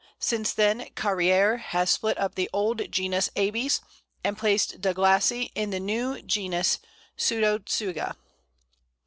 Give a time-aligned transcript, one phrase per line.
[0.17, 3.81] Since then Carrière has split up the old genus Abies
[4.23, 6.79] and placed douglasii in the new genus
[7.15, 8.15] Pseudotsuga.